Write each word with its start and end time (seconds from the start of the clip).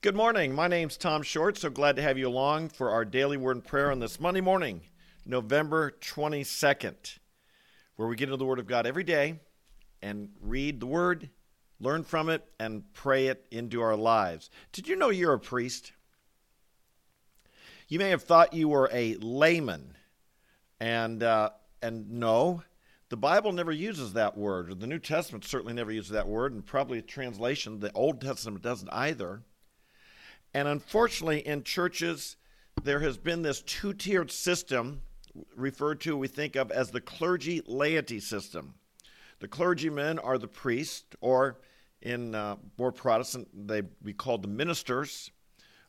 Good 0.00 0.14
morning. 0.14 0.54
My 0.54 0.68
name's 0.68 0.96
Tom 0.96 1.24
Short. 1.24 1.58
So 1.58 1.70
glad 1.70 1.96
to 1.96 2.02
have 2.02 2.16
you 2.16 2.28
along 2.28 2.68
for 2.68 2.90
our 2.90 3.04
daily 3.04 3.36
word 3.36 3.56
and 3.56 3.64
prayer 3.64 3.90
on 3.90 3.98
this 3.98 4.20
Monday 4.20 4.40
morning, 4.40 4.82
November 5.26 5.90
22nd, 5.90 7.18
where 7.96 8.06
we 8.06 8.14
get 8.14 8.28
into 8.28 8.36
the 8.36 8.44
Word 8.44 8.60
of 8.60 8.68
God 8.68 8.86
every 8.86 9.02
day 9.02 9.40
and 10.00 10.28
read 10.40 10.78
the 10.78 10.86
Word, 10.86 11.30
learn 11.80 12.04
from 12.04 12.28
it, 12.28 12.44
and 12.60 12.84
pray 12.92 13.26
it 13.26 13.44
into 13.50 13.80
our 13.80 13.96
lives. 13.96 14.50
Did 14.70 14.86
you 14.86 14.94
know 14.94 15.10
you're 15.10 15.34
a 15.34 15.40
priest? 15.40 15.90
You 17.88 17.98
may 17.98 18.10
have 18.10 18.22
thought 18.22 18.54
you 18.54 18.68
were 18.68 18.88
a 18.92 19.16
layman, 19.16 19.96
and 20.78 21.24
uh, 21.24 21.50
and 21.82 22.08
no, 22.08 22.62
the 23.08 23.16
Bible 23.16 23.50
never 23.50 23.72
uses 23.72 24.12
that 24.12 24.38
word, 24.38 24.70
or 24.70 24.74
the 24.76 24.86
New 24.86 25.00
Testament 25.00 25.44
certainly 25.44 25.74
never 25.74 25.90
uses 25.90 26.12
that 26.12 26.28
word, 26.28 26.52
and 26.52 26.64
probably 26.64 27.00
a 27.00 27.02
translation, 27.02 27.80
the 27.80 27.90
Old 27.94 28.20
Testament 28.20 28.62
doesn't 28.62 28.90
either. 28.92 29.42
And 30.54 30.66
unfortunately, 30.68 31.46
in 31.46 31.62
churches, 31.62 32.36
there 32.82 33.00
has 33.00 33.18
been 33.18 33.42
this 33.42 33.62
two 33.62 33.92
tiered 33.92 34.30
system 34.30 35.02
referred 35.56 36.00
to, 36.00 36.16
we 36.16 36.28
think 36.28 36.56
of 36.56 36.70
as 36.70 36.90
the 36.90 37.00
clergy 37.00 37.62
laity 37.66 38.20
system. 38.20 38.74
The 39.40 39.48
clergymen 39.48 40.18
are 40.18 40.38
the 40.38 40.48
priests, 40.48 41.04
or 41.20 41.60
in 42.02 42.34
uh, 42.34 42.56
more 42.76 42.92
Protestant, 42.92 43.48
they 43.68 43.82
be 43.82 44.12
called 44.12 44.42
the 44.42 44.48
ministers 44.48 45.30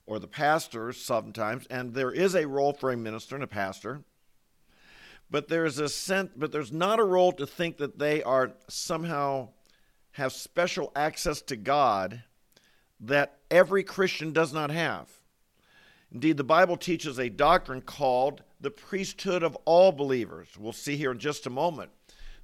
or 0.05 0.19
the 0.19 0.27
pastors 0.27 0.97
sometimes, 0.97 1.67
and 1.67 1.93
there 1.93 2.11
is 2.11 2.35
a 2.35 2.47
role 2.47 2.73
for 2.73 2.91
a 2.91 2.97
minister 2.97 3.35
and 3.35 3.43
a 3.43 3.47
pastor. 3.47 4.01
But 5.31 5.47
there's 5.47 5.77
a 5.77 5.87
sense, 5.87 6.31
but 6.35 6.51
there's 6.51 6.71
not 6.71 6.99
a 6.99 7.03
role 7.03 7.31
to 7.33 7.45
think 7.45 7.77
that 7.77 7.99
they 7.99 8.23
are 8.23 8.53
somehow 8.67 9.49
have 10.13 10.33
special 10.33 10.91
access 10.95 11.41
to 11.43 11.55
God 11.55 12.23
that 12.99 13.37
every 13.49 13.83
Christian 13.83 14.33
does 14.33 14.53
not 14.53 14.71
have. 14.71 15.09
Indeed, 16.11 16.37
the 16.37 16.43
Bible 16.43 16.77
teaches 16.77 17.19
a 17.19 17.29
doctrine 17.29 17.81
called 17.81 18.43
the 18.59 18.71
priesthood 18.71 19.43
of 19.43 19.55
all 19.65 19.91
believers. 19.91 20.49
We'll 20.57 20.73
see 20.73 20.97
here 20.97 21.11
in 21.11 21.19
just 21.19 21.45
a 21.45 21.51
moment. 21.51 21.91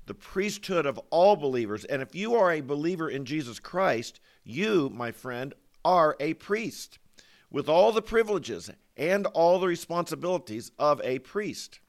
The 0.06 0.14
priesthood 0.14 0.86
of 0.86 1.00
all 1.10 1.36
believers. 1.36 1.84
And 1.84 2.02
if 2.02 2.14
you 2.14 2.36
are 2.36 2.52
a 2.52 2.62
believer 2.62 3.10
in 3.10 3.26
Jesus 3.26 3.60
Christ, 3.60 4.20
you, 4.44 4.90
my 4.94 5.12
friend, 5.12 5.54
are 5.84 6.16
a 6.20 6.36
priest 6.36 7.00
with 7.50 7.68
all 7.68 7.92
the 7.92 8.02
privileges 8.02 8.70
and 8.96 9.26
all 9.28 9.60
the 9.60 9.68
responsibilities 9.68 10.72
of 10.78 11.02
a 11.04 11.20
priest. 11.20 11.80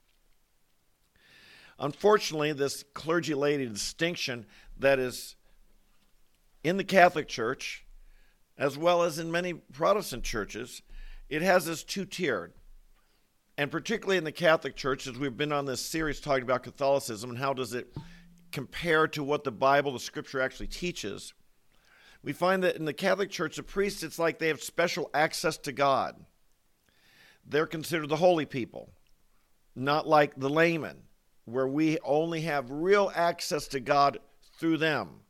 Unfortunately, 1.79 2.53
this 2.53 2.83
clergy 2.93 3.35
laity 3.35 3.67
distinction 3.67 4.45
that 4.79 4.97
is 4.97 5.35
in 6.63 6.77
the 6.77 6.83
Catholic 6.83 7.27
Church 7.27 7.85
as 8.57 8.77
well 8.77 9.03
as 9.03 9.19
in 9.19 9.31
many 9.31 9.53
Protestant 9.53 10.23
churches, 10.23 10.81
it 11.29 11.41
has 11.41 11.65
this 11.65 11.83
two 11.83 12.05
tiered. 12.05 12.53
And 13.57 13.71
particularly 13.71 14.17
in 14.17 14.23
the 14.23 14.31
Catholic 14.31 14.75
Church, 14.75 15.07
as 15.07 15.17
we've 15.17 15.35
been 15.35 15.51
on 15.51 15.65
this 15.65 15.81
series 15.81 16.19
talking 16.19 16.43
about 16.43 16.63
Catholicism 16.63 17.31
and 17.31 17.39
how 17.39 17.53
does 17.53 17.73
it 17.73 17.95
compare 18.51 19.07
to 19.07 19.23
what 19.23 19.43
the 19.43 19.51
Bible, 19.51 19.93
the 19.93 19.99
scripture 19.99 20.41
actually 20.41 20.67
teaches, 20.67 21.33
we 22.23 22.33
find 22.33 22.63
that 22.63 22.75
in 22.75 22.85
the 22.85 22.93
Catholic 22.93 23.29
Church, 23.29 23.55
the 23.55 23.63
priests, 23.63 24.03
it's 24.03 24.19
like 24.19 24.39
they 24.39 24.47
have 24.47 24.61
special 24.61 25.09
access 25.13 25.57
to 25.59 25.71
God. 25.71 26.15
They're 27.45 27.65
considered 27.65 28.09
the 28.09 28.17
holy 28.17 28.45
people, 28.45 28.91
not 29.75 30.07
like 30.07 30.35
the 30.35 30.49
laymen, 30.49 30.97
where 31.45 31.67
we 31.67 31.97
only 32.03 32.41
have 32.41 32.69
real 32.69 33.11
access 33.15 33.67
to 33.69 33.79
God 33.79 34.19
through 34.59 34.77
them. 34.77 35.21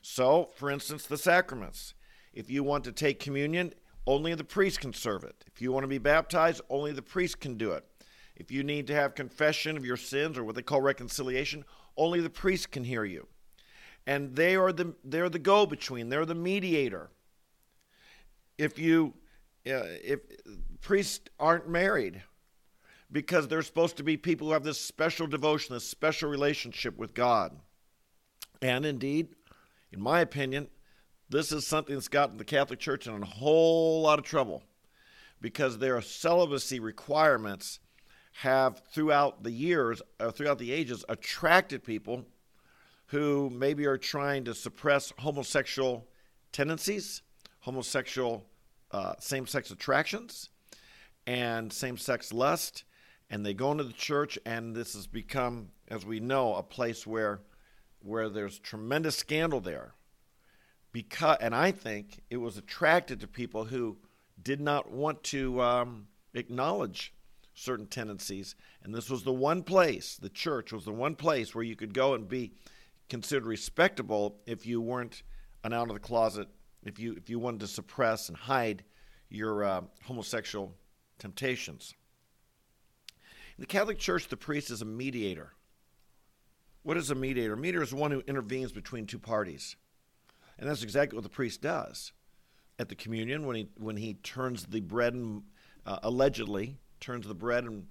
So, 0.00 0.50
for 0.54 0.70
instance, 0.70 1.06
the 1.06 1.18
sacraments. 1.18 1.94
If 2.36 2.50
you 2.50 2.62
want 2.62 2.84
to 2.84 2.92
take 2.92 3.18
communion, 3.18 3.72
only 4.06 4.34
the 4.34 4.44
priest 4.44 4.80
can 4.80 4.92
serve 4.92 5.24
it. 5.24 5.42
If 5.46 5.62
you 5.62 5.72
want 5.72 5.84
to 5.84 5.88
be 5.88 5.96
baptized, 5.96 6.60
only 6.68 6.92
the 6.92 7.00
priest 7.00 7.40
can 7.40 7.56
do 7.56 7.72
it. 7.72 7.84
If 8.36 8.52
you 8.52 8.62
need 8.62 8.86
to 8.88 8.94
have 8.94 9.14
confession 9.14 9.78
of 9.78 9.86
your 9.86 9.96
sins 9.96 10.36
or 10.36 10.44
what 10.44 10.54
they 10.54 10.60
call 10.60 10.82
reconciliation, 10.82 11.64
only 11.96 12.20
the 12.20 12.28
priest 12.28 12.70
can 12.70 12.84
hear 12.84 13.04
you. 13.04 13.26
And 14.06 14.36
they 14.36 14.54
are 14.54 14.70
the 14.70 14.94
they're 15.02 15.30
the 15.30 15.38
go-between. 15.38 16.10
They're 16.10 16.26
the 16.26 16.34
mediator. 16.34 17.08
If 18.58 18.78
you 18.78 19.14
uh, 19.66 19.96
if 20.04 20.20
priests 20.82 21.30
aren't 21.40 21.70
married 21.70 22.22
because 23.10 23.48
they're 23.48 23.62
supposed 23.62 23.96
to 23.96 24.04
be 24.04 24.18
people 24.18 24.48
who 24.48 24.52
have 24.52 24.62
this 24.62 24.80
special 24.80 25.26
devotion, 25.26 25.74
this 25.74 25.88
special 25.88 26.28
relationship 26.28 26.98
with 26.98 27.14
God. 27.14 27.56
And 28.60 28.84
indeed, 28.84 29.28
in 29.90 30.02
my 30.02 30.20
opinion, 30.20 30.68
this 31.28 31.50
is 31.50 31.66
something 31.66 31.94
that's 31.94 32.08
gotten 32.08 32.36
the 32.36 32.44
Catholic 32.44 32.78
Church 32.78 33.06
in 33.06 33.22
a 33.22 33.26
whole 33.26 34.02
lot 34.02 34.18
of 34.18 34.24
trouble 34.24 34.62
because 35.40 35.78
their 35.78 36.00
celibacy 36.00 36.78
requirements 36.78 37.80
have 38.32 38.82
throughout 38.92 39.42
the 39.42 39.50
years, 39.50 40.00
uh, 40.20 40.30
throughout 40.30 40.58
the 40.58 40.70
ages, 40.70 41.04
attracted 41.08 41.82
people 41.82 42.24
who 43.06 43.50
maybe 43.50 43.86
are 43.86 43.98
trying 43.98 44.44
to 44.44 44.54
suppress 44.54 45.12
homosexual 45.18 46.06
tendencies, 46.52 47.22
homosexual 47.60 48.44
uh, 48.92 49.14
same 49.18 49.46
sex 49.46 49.70
attractions, 49.70 50.50
and 51.26 51.72
same 51.72 51.96
sex 51.96 52.32
lust. 52.32 52.84
And 53.30 53.44
they 53.44 53.54
go 53.54 53.72
into 53.72 53.84
the 53.84 53.92
church, 53.92 54.38
and 54.46 54.76
this 54.76 54.94
has 54.94 55.08
become, 55.08 55.70
as 55.88 56.06
we 56.06 56.20
know, 56.20 56.54
a 56.54 56.62
place 56.62 57.04
where, 57.06 57.40
where 58.00 58.28
there's 58.28 58.60
tremendous 58.60 59.16
scandal 59.16 59.60
there 59.60 59.94
because, 60.96 61.36
and 61.42 61.54
I 61.54 61.72
think 61.72 62.22
it 62.30 62.38
was 62.38 62.56
attracted 62.56 63.20
to 63.20 63.26
people 63.26 63.64
who 63.64 63.98
did 64.42 64.62
not 64.62 64.90
want 64.90 65.22
to 65.24 65.60
um, 65.60 66.06
acknowledge 66.32 67.12
certain 67.52 67.86
tendencies. 67.86 68.54
And 68.82 68.94
this 68.94 69.10
was 69.10 69.22
the 69.22 69.30
one 69.30 69.62
place, 69.62 70.16
the 70.16 70.30
church 70.30 70.72
was 70.72 70.86
the 70.86 70.94
one 70.94 71.14
place 71.14 71.54
where 71.54 71.64
you 71.64 71.76
could 71.76 71.92
go 71.92 72.14
and 72.14 72.26
be 72.26 72.52
considered 73.10 73.44
respectable 73.44 74.38
if 74.46 74.64
you 74.64 74.80
weren't 74.80 75.22
an 75.64 75.74
out 75.74 75.88
of 75.88 75.92
the 75.92 76.00
closet, 76.00 76.48
if 76.82 76.98
you 76.98 77.12
if 77.12 77.28
you 77.28 77.38
wanted 77.38 77.60
to 77.60 77.66
suppress 77.66 78.30
and 78.30 78.38
hide 78.38 78.82
your 79.28 79.64
uh, 79.64 79.82
homosexual 80.06 80.72
temptations. 81.18 81.92
In 83.58 83.60
the 83.60 83.66
Catholic 83.66 83.98
Church, 83.98 84.28
the 84.28 84.36
priest 84.38 84.70
is 84.70 84.80
a 84.80 84.86
mediator. 84.86 85.52
What 86.84 86.96
is 86.96 87.10
a 87.10 87.14
mediator? 87.14 87.52
A 87.52 87.56
mediator 87.58 87.82
is 87.82 87.92
one 87.92 88.12
who 88.12 88.22
intervenes 88.26 88.72
between 88.72 89.04
two 89.04 89.18
parties. 89.18 89.76
And 90.58 90.68
that's 90.68 90.82
exactly 90.82 91.16
what 91.16 91.22
the 91.22 91.28
priest 91.28 91.60
does 91.60 92.12
at 92.78 92.88
the 92.88 92.94
communion 92.94 93.46
when 93.46 93.56
he 93.56 93.68
when 93.78 93.96
he 93.96 94.14
turns 94.14 94.64
the 94.66 94.80
bread 94.80 95.14
and 95.14 95.42
uh, 95.84 95.98
allegedly 96.02 96.78
turns 97.00 97.26
the 97.26 97.34
bread 97.34 97.64
and 97.64 97.86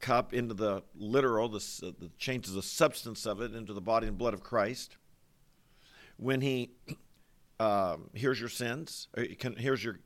cup 0.00 0.32
into 0.32 0.54
the 0.54 0.82
literal, 0.94 1.48
the, 1.48 1.58
uh, 1.82 1.90
the 1.98 2.10
changes 2.18 2.54
the 2.54 2.62
substance 2.62 3.26
of 3.26 3.40
it 3.40 3.54
into 3.54 3.72
the 3.72 3.80
body 3.80 4.06
and 4.06 4.16
blood 4.16 4.34
of 4.34 4.42
Christ. 4.42 4.96
When 6.16 6.40
he 6.40 6.70
um, 7.60 8.10
hears 8.14 8.38
your 8.38 8.48
sins, 8.48 9.08
can, 9.38 9.56
hears 9.56 9.82
your 9.82 9.98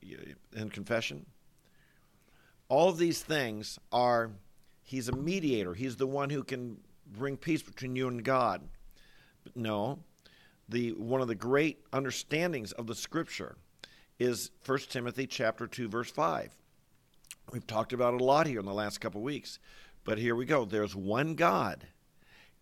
in 0.55 0.69
confession. 0.69 1.25
All 2.69 2.89
of 2.89 2.97
these 2.97 3.21
things 3.21 3.77
are 3.91 4.31
he's 4.81 5.09
a 5.09 5.15
mediator. 5.15 5.73
He's 5.73 5.95
the 5.95 6.07
one 6.07 6.29
who 6.29 6.43
can 6.43 6.77
bring 7.05 7.37
peace 7.37 7.61
between 7.61 7.95
you 7.95 8.07
and 8.07 8.23
God. 8.23 8.67
But 9.43 9.55
no, 9.55 9.99
the 10.69 10.91
one 10.93 11.21
of 11.21 11.27
the 11.27 11.35
great 11.35 11.79
understandings 11.91 12.71
of 12.73 12.87
the 12.87 12.95
scripture 12.95 13.57
is 14.19 14.51
1 14.65 14.79
Timothy 14.89 15.27
chapter 15.27 15.67
2 15.67 15.87
verse 15.87 16.11
5. 16.11 16.51
We've 17.51 17.67
talked 17.67 17.93
about 17.93 18.13
it 18.13 18.21
a 18.21 18.23
lot 18.23 18.47
here 18.47 18.59
in 18.59 18.65
the 18.65 18.73
last 18.73 19.01
couple 19.01 19.21
of 19.21 19.25
weeks. 19.25 19.59
But 20.05 20.17
here 20.17 20.35
we 20.35 20.45
go. 20.45 20.65
There's 20.65 20.95
one 20.95 21.35
God 21.35 21.87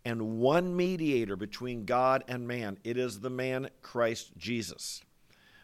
and 0.04 0.40
one 0.40 0.76
mediator 0.76 1.36
between 1.36 1.86
God 1.86 2.24
and 2.28 2.48
man. 2.48 2.78
It 2.84 2.98
is 2.98 3.20
the 3.20 3.30
man 3.30 3.70
Christ 3.82 4.32
Jesus. 4.38 5.02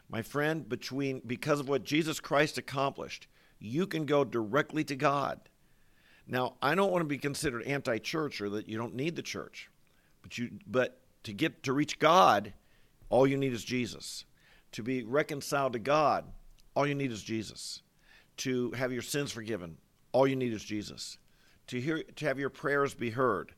My 0.10 0.22
friend, 0.22 0.68
between 0.68 1.22
because 1.26 1.60
of 1.60 1.68
what 1.68 1.84
Jesus 1.84 2.20
Christ 2.20 2.58
accomplished, 2.58 3.28
you 3.60 3.88
can 3.88 4.06
go 4.06 4.24
directly 4.24 4.84
to 4.86 4.96
God. 4.96 5.40
Now, 6.28 6.56
I 6.62 6.76
don't 6.76 6.92
want 6.92 7.02
to 7.02 7.08
be 7.08 7.18
considered 7.18 7.64
anti-church 7.64 8.42
or 8.42 8.50
that 8.50 8.68
you 8.68 8.78
don't 8.78 8.96
need 8.96 9.16
the 9.16 9.22
church. 9.22 9.70
But 10.22 10.38
you 10.38 10.52
but 10.66 11.00
to 11.28 11.34
get 11.34 11.62
to 11.64 11.74
reach 11.74 12.00
God, 12.00 12.54
all 13.10 13.28
you 13.28 13.36
need 13.36 13.52
is 13.52 13.66
Jesus. 13.66 14.24
To 14.72 14.82
be 14.82 15.04
reconciled 15.04 15.74
to 15.74 15.80
God, 15.80 16.24
all 16.74 16.88
you 16.88 16.96
need 16.96 17.12
is 17.12 17.22
Jesus. 17.22 17.82
To 18.38 18.72
have 18.72 18.94
your 18.94 19.02
sins 19.02 19.34
forgiven, 19.34 19.76
all 20.14 20.26
you 20.26 20.38
need 20.38 20.54
is 20.54 20.64
Jesus. 20.64 21.18
To 21.68 21.82
hear 21.82 22.02
to 22.02 22.26
have 22.26 22.40
your 22.40 22.50
prayers 22.50 22.94
be 22.94 23.10
heard, 23.10 23.52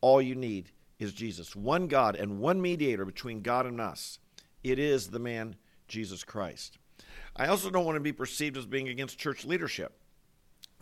all 0.00 0.20
you 0.20 0.34
need 0.34 0.72
is 0.98 1.12
Jesus. 1.12 1.54
One 1.54 1.86
God 1.86 2.16
and 2.16 2.40
one 2.40 2.60
mediator 2.60 3.04
between 3.04 3.40
God 3.40 3.66
and 3.66 3.80
us. 3.80 4.18
It 4.64 4.80
is 4.80 5.06
the 5.06 5.20
man 5.20 5.54
Jesus 5.86 6.24
Christ. 6.24 6.78
I 7.36 7.46
also 7.46 7.70
don't 7.70 7.84
want 7.84 7.94
to 7.94 8.00
be 8.00 8.12
perceived 8.12 8.56
as 8.56 8.66
being 8.66 8.88
against 8.88 9.16
church 9.16 9.44
leadership. 9.44 9.96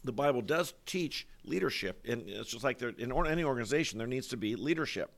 The 0.04 0.12
Bible 0.12 0.40
does 0.40 0.72
teach 0.86 1.28
leadership, 1.44 2.02
and 2.08 2.26
it's 2.26 2.52
just 2.52 2.64
like 2.64 2.80
in 2.80 3.12
any 3.26 3.44
organization, 3.44 3.98
there 3.98 4.06
needs 4.06 4.28
to 4.28 4.38
be 4.38 4.56
leadership. 4.56 5.10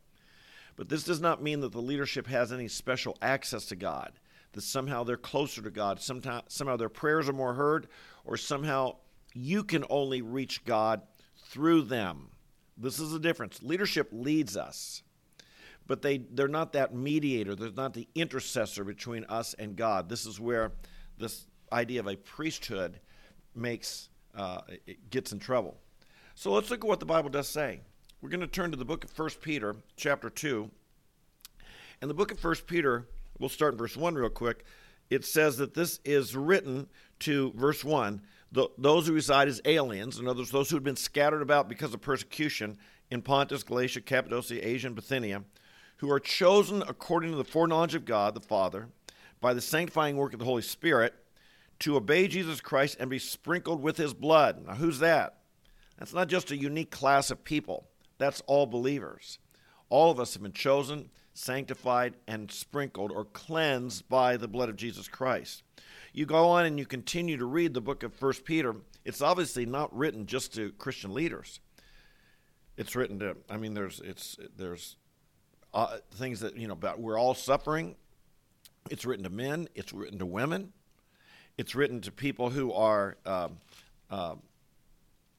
But 0.76 0.88
this 0.88 1.04
does 1.04 1.20
not 1.20 1.42
mean 1.42 1.60
that 1.60 1.72
the 1.72 1.82
leadership 1.82 2.26
has 2.26 2.52
any 2.52 2.68
special 2.68 3.16
access 3.20 3.66
to 3.66 3.76
God. 3.76 4.12
that 4.52 4.62
somehow 4.62 5.04
they're 5.04 5.16
closer 5.16 5.62
to 5.62 5.70
God, 5.70 6.00
somehow, 6.00 6.42
somehow 6.48 6.76
their 6.76 6.88
prayers 6.88 7.28
are 7.28 7.34
more 7.34 7.54
heard, 7.54 7.88
or 8.24 8.36
somehow 8.36 8.96
you 9.34 9.64
can 9.64 9.84
only 9.90 10.22
reach 10.22 10.64
God 10.64 11.02
through 11.46 11.82
them. 11.82 12.28
This 12.76 12.98
is 12.98 13.12
the 13.12 13.18
difference. 13.18 13.62
Leadership 13.62 14.08
leads 14.12 14.56
us, 14.56 15.02
but 15.86 16.02
they, 16.02 16.18
they're 16.18 16.48
not 16.48 16.72
that 16.74 16.94
mediator, 16.94 17.54
they're 17.54 17.70
not 17.70 17.94
the 17.94 18.08
intercessor 18.14 18.84
between 18.84 19.24
us 19.24 19.54
and 19.54 19.76
God. 19.76 20.08
This 20.08 20.26
is 20.26 20.38
where 20.38 20.72
this 21.18 21.46
idea 21.72 22.00
of 22.00 22.08
a 22.08 22.16
priesthood 22.16 23.00
makes 23.54 24.08
uh, 24.34 24.62
it 24.86 25.10
gets 25.10 25.32
in 25.32 25.38
trouble. 25.38 25.76
So 26.34 26.52
let's 26.52 26.70
look 26.70 26.84
at 26.84 26.88
what 26.88 27.00
the 27.00 27.06
Bible 27.06 27.28
does 27.28 27.48
say. 27.48 27.80
We're 28.22 28.28
going 28.28 28.40
to 28.40 28.46
turn 28.46 28.70
to 28.70 28.76
the 28.76 28.84
book 28.84 29.02
of 29.02 29.18
1 29.18 29.30
Peter, 29.42 29.74
chapter 29.96 30.30
2. 30.30 30.70
And 32.00 32.08
the 32.08 32.14
book 32.14 32.30
of 32.30 32.42
1 32.42 32.54
Peter, 32.68 33.08
we'll 33.40 33.48
start 33.48 33.74
in 33.74 33.78
verse 33.78 33.96
1 33.96 34.14
real 34.14 34.28
quick. 34.28 34.64
It 35.10 35.24
says 35.24 35.56
that 35.56 35.74
this 35.74 35.98
is 36.04 36.36
written 36.36 36.86
to, 37.18 37.52
verse 37.56 37.84
1, 37.84 38.22
the, 38.52 38.68
those 38.78 39.08
who 39.08 39.12
reside 39.12 39.48
as 39.48 39.60
aliens, 39.64 40.20
in 40.20 40.28
other 40.28 40.38
words, 40.38 40.52
those 40.52 40.70
who 40.70 40.76
had 40.76 40.84
been 40.84 40.94
scattered 40.94 41.42
about 41.42 41.68
because 41.68 41.92
of 41.92 42.00
persecution 42.00 42.78
in 43.10 43.22
Pontus, 43.22 43.64
Galatia, 43.64 44.00
Cappadocia, 44.00 44.64
Asia, 44.64 44.86
and 44.86 44.94
Bithynia, 44.94 45.42
who 45.96 46.08
are 46.08 46.20
chosen 46.20 46.80
according 46.82 47.32
to 47.32 47.36
the 47.36 47.42
foreknowledge 47.42 47.96
of 47.96 48.04
God 48.04 48.34
the 48.34 48.40
Father, 48.40 48.86
by 49.40 49.52
the 49.52 49.60
sanctifying 49.60 50.16
work 50.16 50.32
of 50.32 50.38
the 50.38 50.44
Holy 50.44 50.62
Spirit, 50.62 51.12
to 51.80 51.96
obey 51.96 52.28
Jesus 52.28 52.60
Christ 52.60 52.98
and 53.00 53.10
be 53.10 53.18
sprinkled 53.18 53.82
with 53.82 53.96
his 53.96 54.14
blood. 54.14 54.64
Now, 54.64 54.74
who's 54.74 55.00
that? 55.00 55.38
That's 55.98 56.14
not 56.14 56.28
just 56.28 56.52
a 56.52 56.56
unique 56.56 56.92
class 56.92 57.32
of 57.32 57.42
people, 57.42 57.88
that's 58.22 58.42
all 58.46 58.66
believers. 58.66 59.38
All 59.88 60.10
of 60.10 60.20
us 60.20 60.34
have 60.34 60.42
been 60.42 60.52
chosen, 60.52 61.10
sanctified, 61.34 62.14
and 62.26 62.50
sprinkled 62.50 63.10
or 63.10 63.24
cleansed 63.24 64.08
by 64.08 64.36
the 64.36 64.48
blood 64.48 64.68
of 64.68 64.76
Jesus 64.76 65.08
Christ. 65.08 65.62
You 66.12 66.26
go 66.26 66.48
on 66.48 66.64
and 66.64 66.78
you 66.78 66.86
continue 66.86 67.36
to 67.36 67.44
read 67.44 67.74
the 67.74 67.80
book 67.80 68.02
of 68.02 68.14
First 68.14 68.44
Peter. 68.44 68.76
It's 69.04 69.20
obviously 69.20 69.66
not 69.66 69.94
written 69.96 70.26
just 70.26 70.54
to 70.54 70.72
Christian 70.72 71.12
leaders. 71.12 71.60
It's 72.76 72.94
written 72.94 73.18
to, 73.18 73.36
I 73.50 73.56
mean, 73.56 73.74
there's, 73.74 74.00
it's, 74.00 74.36
there's 74.56 74.96
uh, 75.74 75.98
things 76.14 76.40
that, 76.40 76.56
you 76.56 76.68
know, 76.68 76.74
about 76.74 77.00
we're 77.00 77.18
all 77.18 77.34
suffering. 77.34 77.96
It's 78.90 79.04
written 79.04 79.24
to 79.24 79.30
men, 79.30 79.68
it's 79.74 79.92
written 79.92 80.18
to 80.18 80.26
women, 80.26 80.72
it's 81.56 81.74
written 81.74 82.00
to 82.02 82.12
people 82.12 82.50
who 82.50 82.72
are 82.72 83.16
um, 83.24 83.58
uh, 84.10 84.34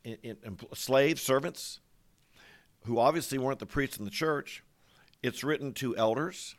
in, 0.03 0.17
in, 0.23 0.57
slaves, 0.73 1.21
servants, 1.21 1.79
who 2.85 2.99
obviously 2.99 3.37
weren't 3.37 3.59
the 3.59 3.65
priests 3.65 3.97
in 3.97 4.05
the 4.05 4.11
church. 4.11 4.63
It's 5.21 5.43
written 5.43 5.73
to 5.73 5.95
elders, 5.95 6.55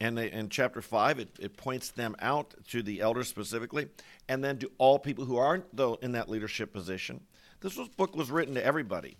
and 0.00 0.18
they, 0.18 0.30
in 0.30 0.48
chapter 0.48 0.82
5, 0.82 1.18
it, 1.20 1.28
it 1.38 1.56
points 1.56 1.90
them 1.90 2.16
out 2.20 2.54
to 2.70 2.82
the 2.82 3.00
elders 3.00 3.28
specifically, 3.28 3.88
and 4.28 4.42
then 4.42 4.58
to 4.58 4.70
all 4.78 4.98
people 4.98 5.24
who 5.24 5.36
aren't 5.36 5.74
though 5.74 5.94
in 6.02 6.12
that 6.12 6.28
leadership 6.28 6.72
position. 6.72 7.20
This 7.60 7.76
was, 7.76 7.88
book 7.88 8.16
was 8.16 8.30
written 8.30 8.54
to 8.54 8.64
everybody, 8.64 9.16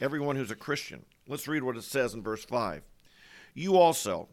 everyone 0.00 0.36
who's 0.36 0.50
a 0.50 0.56
Christian. 0.56 1.04
Let's 1.28 1.48
read 1.48 1.62
what 1.62 1.76
it 1.76 1.84
says 1.84 2.14
in 2.14 2.22
verse 2.22 2.44
5. 2.44 2.82
You 3.54 3.76
also, 3.76 4.28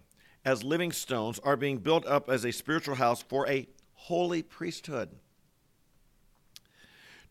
as 0.46 0.64
living 0.64 0.92
stones, 0.92 1.40
are 1.40 1.56
being 1.56 1.78
built 1.78 2.06
up 2.06 2.30
as 2.30 2.44
a 2.44 2.52
spiritual 2.52 2.96
house 2.96 3.22
for 3.22 3.48
a 3.48 3.68
holy 3.94 4.44
priesthood 4.44 5.10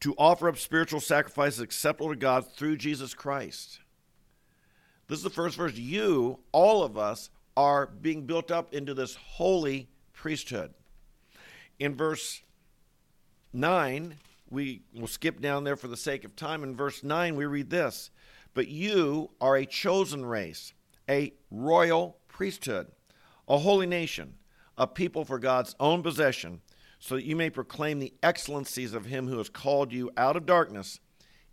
to 0.00 0.14
offer 0.18 0.48
up 0.48 0.58
spiritual 0.58 0.98
sacrifices 0.98 1.60
acceptable 1.60 2.10
to 2.10 2.16
God 2.16 2.52
through 2.52 2.76
Jesus 2.76 3.14
Christ. 3.14 3.78
This 5.08 5.18
is 5.18 5.24
the 5.24 5.30
first 5.30 5.56
verse. 5.56 5.74
You, 5.74 6.38
all 6.52 6.82
of 6.82 6.96
us, 6.96 7.30
are 7.56 7.86
being 7.86 8.24
built 8.24 8.50
up 8.50 8.72
into 8.72 8.94
this 8.94 9.14
holy 9.14 9.88
priesthood. 10.12 10.72
In 11.78 11.94
verse 11.94 12.42
9, 13.52 14.16
we 14.50 14.82
will 14.94 15.06
skip 15.06 15.40
down 15.40 15.64
there 15.64 15.76
for 15.76 15.88
the 15.88 15.96
sake 15.96 16.24
of 16.24 16.36
time. 16.36 16.62
In 16.62 16.76
verse 16.76 17.02
9, 17.02 17.36
we 17.36 17.44
read 17.46 17.70
this 17.70 18.10
But 18.54 18.68
you 18.68 19.30
are 19.40 19.56
a 19.56 19.66
chosen 19.66 20.24
race, 20.24 20.72
a 21.08 21.34
royal 21.50 22.18
priesthood, 22.28 22.88
a 23.48 23.58
holy 23.58 23.86
nation 23.86 24.34
a 24.76 24.86
people 24.86 25.24
for 25.24 25.38
God's 25.38 25.74
own 25.78 26.02
possession, 26.02 26.60
so 26.98 27.16
that 27.16 27.24
you 27.24 27.36
may 27.36 27.50
proclaim 27.50 27.98
the 27.98 28.14
excellencies 28.22 28.94
of 28.94 29.06
him 29.06 29.28
who 29.28 29.38
has 29.38 29.48
called 29.48 29.92
you 29.92 30.10
out 30.16 30.36
of 30.36 30.46
darkness 30.46 31.00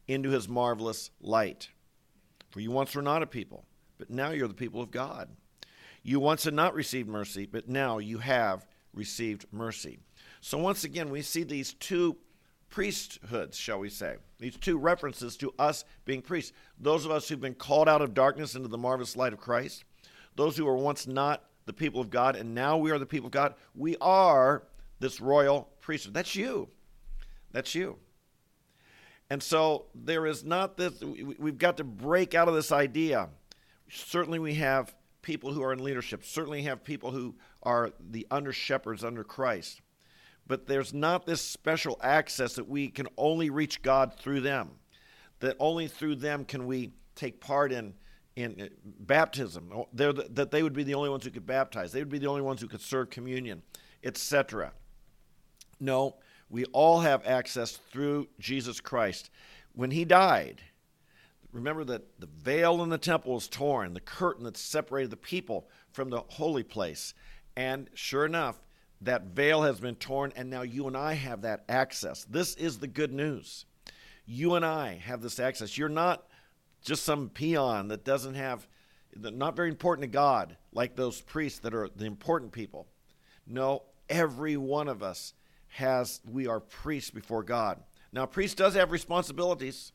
into 0.07 0.29
his 0.29 0.47
marvelous 0.47 1.11
light. 1.19 1.69
For 2.49 2.59
you 2.59 2.71
once 2.71 2.95
were 2.95 3.01
not 3.01 3.23
a 3.23 3.27
people, 3.27 3.65
but 3.97 4.09
now 4.09 4.31
you're 4.31 4.47
the 4.47 4.53
people 4.53 4.81
of 4.81 4.91
God. 4.91 5.29
You 6.03 6.19
once 6.19 6.45
had 6.45 6.53
not 6.53 6.73
received 6.73 7.07
mercy, 7.07 7.45
but 7.45 7.67
now 7.67 7.97
you 7.97 8.19
have 8.19 8.65
received 8.93 9.45
mercy. 9.51 9.99
So 10.41 10.57
once 10.57 10.83
again, 10.83 11.09
we 11.09 11.21
see 11.21 11.43
these 11.43 11.73
two 11.73 12.17
priesthoods, 12.69 13.57
shall 13.57 13.79
we 13.79 13.89
say, 13.89 14.17
these 14.39 14.55
two 14.55 14.77
references 14.77 15.35
to 15.37 15.53
us 15.59 15.83
being 16.05 16.21
priests. 16.21 16.53
Those 16.79 17.05
of 17.05 17.11
us 17.11 17.27
who've 17.27 17.41
been 17.41 17.55
called 17.55 17.89
out 17.89 18.01
of 18.01 18.13
darkness 18.13 18.55
into 18.55 18.67
the 18.67 18.77
marvelous 18.77 19.15
light 19.15 19.33
of 19.33 19.39
Christ, 19.39 19.83
those 20.35 20.55
who 20.55 20.65
were 20.65 20.77
once 20.77 21.07
not 21.07 21.43
the 21.65 21.73
people 21.73 22.01
of 22.01 22.09
God, 22.09 22.35
and 22.35 22.55
now 22.55 22.77
we 22.77 22.91
are 22.91 22.99
the 22.99 23.05
people 23.05 23.27
of 23.27 23.31
God. 23.31 23.53
We 23.75 23.95
are 24.01 24.63
this 24.99 25.19
royal 25.19 25.69
priesthood. 25.81 26.13
That's 26.13 26.35
you. 26.35 26.69
That's 27.51 27.75
you. 27.75 27.97
And 29.29 29.41
so 29.43 29.85
there 29.93 30.25
is 30.25 30.43
not 30.43 30.77
this, 30.77 31.01
we've 31.01 31.57
got 31.57 31.77
to 31.77 31.83
break 31.83 32.33
out 32.33 32.47
of 32.47 32.55
this 32.55 32.71
idea. 32.71 33.29
Certainly, 33.89 34.39
we 34.39 34.55
have 34.55 34.95
people 35.21 35.53
who 35.53 35.61
are 35.63 35.73
in 35.73 35.83
leadership, 35.83 36.23
certainly 36.23 36.63
have 36.63 36.83
people 36.83 37.11
who 37.11 37.35
are 37.63 37.91
the 37.99 38.25
under 38.31 38.51
shepherds 38.51 39.03
under 39.03 39.23
Christ. 39.23 39.81
But 40.47 40.65
there's 40.65 40.93
not 40.93 41.25
this 41.25 41.41
special 41.41 41.99
access 42.01 42.55
that 42.55 42.67
we 42.67 42.89
can 42.89 43.07
only 43.17 43.49
reach 43.51 43.81
God 43.83 44.15
through 44.17 44.41
them, 44.41 44.71
that 45.39 45.55
only 45.59 45.87
through 45.87 46.15
them 46.15 46.43
can 46.45 46.65
we 46.65 46.93
take 47.15 47.39
part 47.39 47.71
in 47.71 47.93
in 48.35 48.61
uh, 48.61 48.67
baptism, 49.01 49.69
the, 49.91 50.27
that 50.31 50.49
they 50.49 50.63
would 50.63 50.73
be 50.73 50.83
the 50.83 50.93
only 50.93 51.09
ones 51.09 51.25
who 51.25 51.29
could 51.29 51.45
baptize. 51.45 51.91
They 51.91 51.99
would 51.99 52.09
be 52.09 52.19
the 52.19 52.27
only 52.27 52.41
ones 52.41 52.61
who 52.61 52.67
could 52.67 52.81
serve 52.81 53.09
communion, 53.09 53.61
etc. 54.03 54.71
No, 55.79 56.15
we 56.49 56.65
all 56.65 57.01
have 57.01 57.25
access 57.25 57.77
through 57.91 58.27
Jesus 58.39 58.81
Christ. 58.81 59.29
When 59.73 59.91
he 59.91 60.03
died, 60.03 60.61
remember 61.51 61.83
that 61.85 62.19
the 62.19 62.27
veil 62.27 62.81
in 62.83 62.89
the 62.89 62.97
temple 62.97 63.35
was 63.35 63.47
torn, 63.47 63.93
the 63.93 63.99
curtain 63.99 64.45
that 64.45 64.57
separated 64.57 65.11
the 65.11 65.17
people 65.17 65.67
from 65.91 66.09
the 66.09 66.21
holy 66.27 66.63
place. 66.63 67.13
And 67.55 67.89
sure 67.93 68.25
enough, 68.25 68.61
that 69.01 69.27
veil 69.27 69.61
has 69.63 69.79
been 69.79 69.95
torn, 69.95 70.33
and 70.35 70.49
now 70.49 70.63
you 70.63 70.87
and 70.87 70.97
I 70.97 71.13
have 71.13 71.41
that 71.43 71.63
access. 71.69 72.25
This 72.25 72.55
is 72.55 72.79
the 72.79 72.87
good 72.87 73.13
news. 73.13 73.65
You 74.25 74.55
and 74.55 74.65
I 74.65 75.01
have 75.05 75.21
this 75.21 75.39
access. 75.39 75.77
You're 75.77 75.89
not 75.89 76.25
just 76.81 77.03
some 77.03 77.29
peon 77.29 77.87
that 77.89 78.03
doesn't 78.03 78.35
have, 78.35 78.67
not 79.15 79.55
very 79.55 79.69
important 79.69 80.03
to 80.03 80.09
God, 80.09 80.57
like 80.73 80.95
those 80.95 81.21
priests 81.21 81.59
that 81.59 81.73
are 81.73 81.89
the 81.95 82.05
important 82.05 82.51
people. 82.51 82.87
No, 83.47 83.83
every 84.09 84.57
one 84.57 84.87
of 84.87 85.01
us 85.01 85.33
has, 85.69 86.21
we 86.29 86.47
are 86.47 86.59
priests 86.59 87.11
before 87.11 87.43
God. 87.43 87.79
Now, 88.11 88.23
a 88.23 88.27
priest 88.27 88.57
does 88.57 88.73
have 88.75 88.91
responsibilities, 88.91 89.91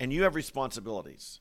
and 0.00 0.12
you 0.12 0.22
have 0.22 0.34
responsibilities. 0.34 1.40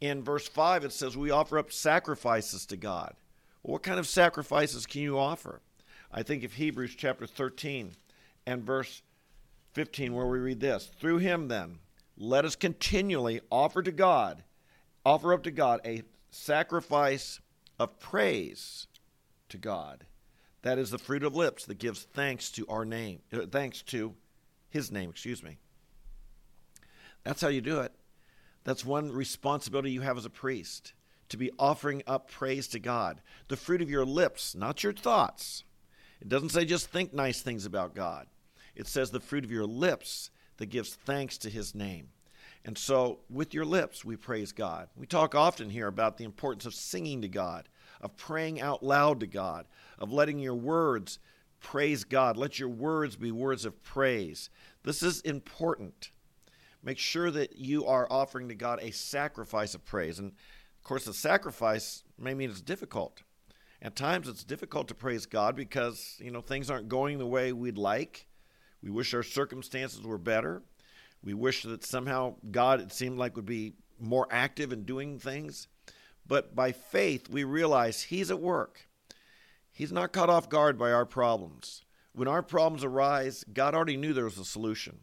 In 0.00 0.22
verse 0.22 0.46
5, 0.46 0.84
it 0.84 0.92
says, 0.92 1.16
We 1.16 1.30
offer 1.30 1.58
up 1.58 1.72
sacrifices 1.72 2.66
to 2.66 2.76
God. 2.76 3.14
Well, 3.62 3.72
what 3.72 3.82
kind 3.82 3.98
of 3.98 4.06
sacrifices 4.06 4.86
can 4.86 5.02
you 5.02 5.18
offer? 5.18 5.60
I 6.12 6.22
think 6.22 6.44
of 6.44 6.54
Hebrews 6.54 6.94
chapter 6.96 7.26
13 7.26 7.92
and 8.46 8.62
verse 8.62 9.02
15, 9.72 10.14
where 10.14 10.26
we 10.26 10.38
read 10.38 10.60
this 10.60 10.90
Through 10.98 11.18
him, 11.18 11.48
then, 11.48 11.80
let 12.16 12.44
us 12.44 12.56
continually 12.56 13.40
offer 13.50 13.82
to 13.82 13.92
God, 13.92 14.44
offer 15.04 15.32
up 15.34 15.42
to 15.44 15.50
God 15.50 15.80
a 15.84 16.02
sacrifice 16.30 17.40
of 17.78 17.98
praise 17.98 18.86
to 19.48 19.58
God. 19.58 20.04
That 20.62 20.78
is 20.78 20.90
the 20.90 20.98
fruit 20.98 21.22
of 21.22 21.36
lips 21.36 21.64
that 21.66 21.78
gives 21.78 22.02
thanks 22.02 22.50
to 22.52 22.66
our 22.68 22.84
name, 22.84 23.20
uh, 23.32 23.46
thanks 23.50 23.82
to 23.82 24.14
his 24.70 24.90
name, 24.90 25.10
excuse 25.10 25.42
me. 25.42 25.58
That's 27.24 27.40
how 27.40 27.48
you 27.48 27.60
do 27.60 27.80
it. 27.80 27.92
That's 28.64 28.84
one 28.84 29.12
responsibility 29.12 29.90
you 29.90 30.00
have 30.00 30.18
as 30.18 30.24
a 30.24 30.30
priest 30.30 30.92
to 31.28 31.36
be 31.36 31.50
offering 31.58 32.02
up 32.06 32.30
praise 32.30 32.68
to 32.68 32.78
God. 32.78 33.20
The 33.48 33.56
fruit 33.56 33.82
of 33.82 33.90
your 33.90 34.04
lips, 34.04 34.54
not 34.54 34.82
your 34.82 34.92
thoughts. 34.92 35.64
It 36.20 36.28
doesn't 36.28 36.50
say 36.50 36.64
just 36.64 36.88
think 36.88 37.12
nice 37.12 37.40
things 37.40 37.64
about 37.66 37.94
God. 37.94 38.26
It 38.74 38.86
says 38.86 39.10
the 39.10 39.20
fruit 39.20 39.44
of 39.44 39.50
your 39.50 39.66
lips 39.66 40.30
that 40.56 40.66
gives 40.66 40.94
thanks 40.94 41.38
to 41.38 41.50
his 41.50 41.74
name. 41.74 42.08
And 42.64 42.76
so, 42.76 43.20
with 43.30 43.54
your 43.54 43.64
lips, 43.64 44.04
we 44.04 44.16
praise 44.16 44.52
God. 44.52 44.88
We 44.96 45.06
talk 45.06 45.34
often 45.34 45.70
here 45.70 45.86
about 45.86 46.18
the 46.18 46.24
importance 46.24 46.66
of 46.66 46.74
singing 46.74 47.22
to 47.22 47.28
God, 47.28 47.68
of 48.00 48.16
praying 48.16 48.60
out 48.60 48.82
loud 48.82 49.20
to 49.20 49.26
God, 49.26 49.66
of 49.98 50.12
letting 50.12 50.38
your 50.38 50.54
words 50.54 51.18
praise 51.60 52.04
God. 52.04 52.36
Let 52.36 52.58
your 52.58 52.68
words 52.68 53.16
be 53.16 53.32
words 53.32 53.64
of 53.64 53.82
praise. 53.82 54.50
This 54.84 55.02
is 55.02 55.20
important. 55.22 56.10
Make 56.82 56.98
sure 56.98 57.30
that 57.30 57.58
you 57.58 57.86
are 57.86 58.06
offering 58.10 58.48
to 58.48 58.54
God 58.54 58.78
a 58.80 58.92
sacrifice 58.92 59.74
of 59.74 59.84
praise. 59.84 60.18
And 60.18 60.32
of 60.32 60.84
course, 60.84 61.04
the 61.04 61.12
sacrifice 61.12 62.04
may 62.18 62.34
mean 62.34 62.50
it's 62.50 62.60
difficult. 62.60 63.22
At 63.82 63.96
times 63.96 64.28
it's 64.28 64.44
difficult 64.44 64.88
to 64.88 64.94
praise 64.94 65.26
God 65.26 65.54
because, 65.54 66.16
you 66.20 66.30
know, 66.30 66.40
things 66.40 66.70
aren't 66.70 66.88
going 66.88 67.18
the 67.18 67.26
way 67.26 67.52
we'd 67.52 67.78
like. 67.78 68.26
We 68.82 68.90
wish 68.90 69.14
our 69.14 69.22
circumstances 69.22 70.02
were 70.02 70.18
better. 70.18 70.62
We 71.22 71.34
wish 71.34 71.64
that 71.64 71.84
somehow 71.84 72.36
God, 72.50 72.80
it 72.80 72.92
seemed 72.92 73.18
like, 73.18 73.36
would 73.36 73.46
be 73.46 73.74
more 74.00 74.28
active 74.30 74.72
in 74.72 74.84
doing 74.84 75.18
things. 75.18 75.68
But 76.28 76.54
by 76.54 76.72
faith, 76.72 77.28
we 77.28 77.42
realize 77.44 78.02
He's 78.02 78.30
at 78.30 78.40
work. 78.40 78.88
He's 79.72 79.92
not 79.92 80.12
caught 80.12 80.30
off 80.30 80.48
guard 80.48 80.78
by 80.78 80.92
our 80.92 81.06
problems. 81.06 81.82
When 82.12 82.28
our 82.28 82.42
problems 82.42 82.84
arise, 82.84 83.44
God 83.52 83.74
already 83.74 83.96
knew 83.96 84.12
there 84.12 84.24
was 84.24 84.38
a 84.38 84.44
solution. 84.44 85.00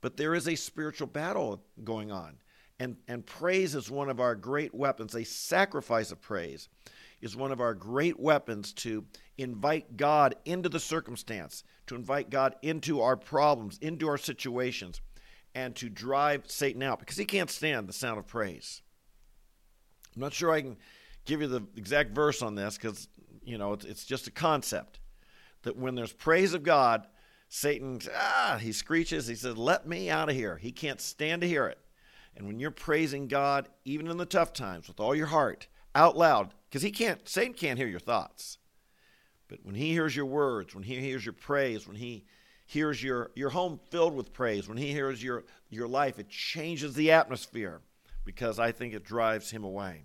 But 0.00 0.16
there 0.16 0.34
is 0.34 0.48
a 0.48 0.54
spiritual 0.54 1.06
battle 1.06 1.62
going 1.84 2.12
on. 2.12 2.36
And, 2.78 2.96
and 3.08 3.26
praise 3.26 3.74
is 3.74 3.90
one 3.90 4.08
of 4.08 4.20
our 4.20 4.34
great 4.34 4.74
weapons. 4.74 5.14
A 5.14 5.24
sacrifice 5.24 6.12
of 6.12 6.20
praise 6.22 6.68
is 7.20 7.36
one 7.36 7.52
of 7.52 7.60
our 7.60 7.74
great 7.74 8.18
weapons 8.18 8.72
to 8.72 9.04
invite 9.36 9.96
God 9.96 10.34
into 10.44 10.68
the 10.68 10.80
circumstance, 10.80 11.64
to 11.86 11.94
invite 11.94 12.30
God 12.30 12.56
into 12.62 13.02
our 13.02 13.16
problems, 13.16 13.78
into 13.82 14.08
our 14.08 14.18
situations, 14.18 15.00
and 15.54 15.74
to 15.76 15.88
drive 15.88 16.50
Satan 16.50 16.82
out 16.82 17.00
because 17.00 17.16
he 17.16 17.24
can't 17.24 17.50
stand 17.50 17.88
the 17.88 17.92
sound 17.92 18.18
of 18.18 18.26
praise. 18.26 18.82
I'm 20.14 20.22
not 20.22 20.32
sure 20.32 20.52
I 20.52 20.62
can 20.62 20.76
give 21.24 21.40
you 21.40 21.46
the 21.46 21.62
exact 21.76 22.12
verse 22.12 22.42
on 22.42 22.54
this 22.54 22.76
because, 22.76 23.08
you 23.42 23.58
know, 23.58 23.72
it's, 23.72 23.84
it's 23.84 24.04
just 24.04 24.26
a 24.26 24.30
concept 24.30 25.00
that 25.62 25.76
when 25.76 25.94
there's 25.94 26.12
praise 26.12 26.54
of 26.54 26.62
God, 26.62 27.06
Satan, 27.48 28.00
ah, 28.14 28.58
he 28.60 28.72
screeches, 28.72 29.26
he 29.26 29.34
says, 29.34 29.56
Let 29.56 29.86
me 29.86 30.08
out 30.08 30.28
of 30.28 30.34
here. 30.34 30.56
He 30.56 30.72
can't 30.72 31.00
stand 31.00 31.42
to 31.42 31.48
hear 31.48 31.66
it. 31.66 31.78
And 32.36 32.46
when 32.46 32.60
you're 32.60 32.70
praising 32.70 33.26
God, 33.26 33.68
even 33.84 34.08
in 34.08 34.16
the 34.16 34.26
tough 34.26 34.52
times, 34.52 34.88
with 34.88 35.00
all 35.00 35.14
your 35.14 35.26
heart, 35.26 35.66
out 35.94 36.16
loud, 36.16 36.54
because 36.68 36.82
he 36.82 36.92
can't, 36.92 37.28
Satan 37.28 37.54
can't 37.54 37.78
hear 37.78 37.88
your 37.88 38.00
thoughts. 38.00 38.58
But 39.48 39.58
when 39.64 39.74
he 39.74 39.90
hears 39.90 40.14
your 40.14 40.26
words, 40.26 40.74
when 40.74 40.84
he 40.84 41.00
hears 41.00 41.26
your 41.26 41.32
praise, 41.32 41.88
when 41.88 41.96
he 41.96 42.24
hears 42.66 43.02
your, 43.02 43.32
your 43.34 43.50
home 43.50 43.80
filled 43.90 44.14
with 44.14 44.32
praise, 44.32 44.68
when 44.68 44.78
he 44.78 44.92
hears 44.92 45.22
your, 45.22 45.44
your 45.70 45.88
life, 45.88 46.20
it 46.20 46.28
changes 46.28 46.94
the 46.94 47.10
atmosphere 47.10 47.80
because 48.30 48.60
I 48.60 48.70
think 48.70 48.94
it 48.94 49.02
drives 49.02 49.50
him 49.50 49.64
away. 49.64 50.04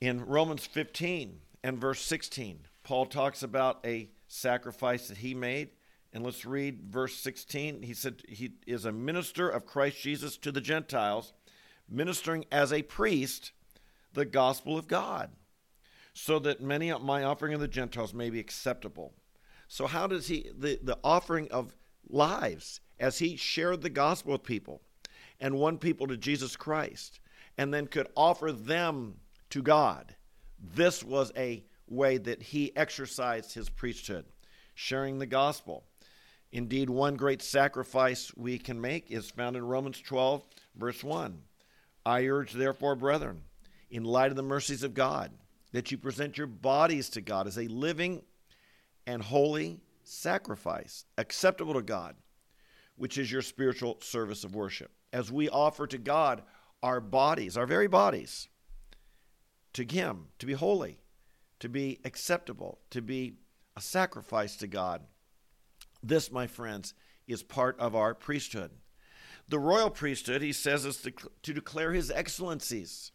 In 0.00 0.26
Romans 0.26 0.66
15 0.66 1.38
and 1.62 1.80
verse 1.80 2.00
16, 2.00 2.66
Paul 2.82 3.06
talks 3.06 3.44
about 3.44 3.78
a 3.86 4.10
sacrifice 4.26 5.06
that 5.06 5.18
he 5.18 5.34
made. 5.34 5.70
And 6.12 6.24
let's 6.24 6.44
read 6.44 6.82
verse 6.82 7.14
16. 7.14 7.82
He 7.82 7.94
said, 7.94 8.22
He 8.28 8.54
is 8.66 8.84
a 8.84 8.90
minister 8.90 9.48
of 9.48 9.66
Christ 9.66 10.02
Jesus 10.02 10.36
to 10.38 10.50
the 10.50 10.60
Gentiles, 10.60 11.32
ministering 11.88 12.44
as 12.50 12.72
a 12.72 12.82
priest 12.82 13.52
the 14.12 14.24
gospel 14.24 14.76
of 14.76 14.88
God, 14.88 15.30
so 16.12 16.40
that 16.40 16.60
many 16.60 16.90
of 16.90 17.02
my 17.02 17.22
offering 17.22 17.54
of 17.54 17.60
the 17.60 17.68
Gentiles 17.68 18.12
may 18.12 18.30
be 18.30 18.40
acceptable. 18.40 19.14
So, 19.68 19.86
how 19.86 20.08
does 20.08 20.26
he, 20.26 20.50
the, 20.58 20.80
the 20.82 20.98
offering 21.04 21.48
of 21.52 21.76
lives, 22.08 22.80
as 22.98 23.20
he 23.20 23.36
shared 23.36 23.82
the 23.82 23.90
gospel 23.90 24.32
with 24.32 24.42
people 24.42 24.82
and 25.40 25.58
won 25.58 25.78
people 25.78 26.06
to 26.06 26.16
Jesus 26.16 26.56
Christ, 26.56 27.20
and 27.58 27.72
then 27.72 27.86
could 27.86 28.08
offer 28.16 28.52
them 28.52 29.18
to 29.50 29.62
God? 29.62 30.14
This 30.58 31.02
was 31.02 31.32
a 31.36 31.64
way 31.88 32.18
that 32.18 32.42
he 32.42 32.74
exercised 32.76 33.54
his 33.54 33.68
priesthood, 33.68 34.24
sharing 34.74 35.18
the 35.18 35.26
gospel. 35.26 35.84
Indeed, 36.52 36.88
one 36.88 37.16
great 37.16 37.42
sacrifice 37.42 38.32
we 38.36 38.58
can 38.58 38.80
make 38.80 39.10
is 39.10 39.30
found 39.30 39.56
in 39.56 39.66
Romans 39.66 40.00
12, 40.00 40.42
verse 40.76 41.02
1. 41.02 41.42
I 42.06 42.26
urge, 42.26 42.52
therefore, 42.52 42.94
brethren, 42.94 43.42
in 43.90 44.04
light 44.04 44.30
of 44.30 44.36
the 44.36 44.42
mercies 44.42 44.82
of 44.82 44.94
God, 44.94 45.32
that 45.72 45.90
you 45.90 45.98
present 45.98 46.38
your 46.38 46.46
bodies 46.46 47.08
to 47.10 47.20
God 47.20 47.46
as 47.46 47.58
a 47.58 47.66
living 47.66 48.22
and 49.06 49.22
holy 49.22 49.80
sacrifice, 50.04 51.04
acceptable 51.18 51.74
to 51.74 51.82
God, 51.82 52.14
which 52.96 53.18
is 53.18 53.30
your 53.30 53.42
spiritual 53.42 53.98
service 54.00 54.44
of 54.44 54.54
worship. 54.54 54.90
As 55.12 55.30
we 55.30 55.48
offer 55.48 55.86
to 55.86 55.98
God 55.98 56.42
our 56.82 57.00
bodies, 57.00 57.56
our 57.56 57.66
very 57.66 57.88
bodies, 57.88 58.48
to 59.72 59.84
Him, 59.84 60.26
to 60.38 60.46
be 60.46 60.52
holy, 60.52 61.00
to 61.60 61.68
be 61.68 61.98
acceptable, 62.04 62.78
to 62.90 63.00
be 63.00 63.34
a 63.76 63.80
sacrifice 63.80 64.56
to 64.56 64.66
God. 64.66 65.02
This, 66.02 66.30
my 66.30 66.46
friends, 66.46 66.94
is 67.26 67.42
part 67.42 67.78
of 67.78 67.96
our 67.96 68.14
priesthood. 68.14 68.70
The 69.48 69.58
royal 69.58 69.90
priesthood, 69.90 70.42
he 70.42 70.52
says, 70.52 70.84
is 70.84 70.98
to, 70.98 71.12
to 71.42 71.52
declare 71.52 71.92
his 71.92 72.10
excellencies, 72.10 73.12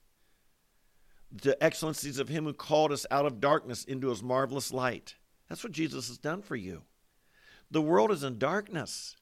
the 1.32 1.62
excellencies 1.64 2.20
of 2.20 2.30
him 2.30 2.46
who 2.46 2.54
called 2.54 2.92
us 2.92 3.06
out 3.10 3.26
of 3.26 3.40
darkness 3.40 3.84
into 3.84 4.10
his 4.10 4.22
marvelous 4.22 4.74
light. 4.74 5.16
That's 5.48 5.64
what 5.64 5.74
Jesus 5.74 6.08
has 6.08 6.18
done 6.18 6.42
for 6.42 6.56
you. 6.56 6.84
The 7.72 7.82
world 7.82 8.12
is 8.12 8.24
in 8.24 8.38
darkness. 8.38 9.16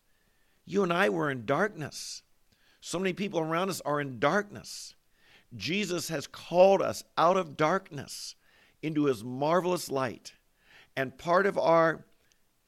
You 0.68 0.84
and 0.84 0.92
I 0.92 1.08
were 1.08 1.32
in 1.32 1.46
darkness. 1.46 2.22
So 2.82 3.00
many 3.00 3.14
people 3.14 3.40
around 3.40 3.70
us 3.70 3.82
are 3.82 4.02
in 4.02 4.20
darkness. 4.20 4.94
Jesus 5.56 6.10
has 6.10 6.28
called 6.28 6.82
us 6.82 7.06
out 7.18 7.38
of 7.38 7.56
darkness 7.56 8.36
into 8.82 9.06
his 9.06 9.24
marvelous 9.24 9.90
light. 9.90 10.34
And 10.98 11.18
part 11.18 11.46
of 11.46 11.58
our 11.58 12.06